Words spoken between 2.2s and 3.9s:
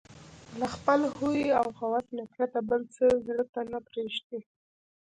پرته بل څه زړه ته نه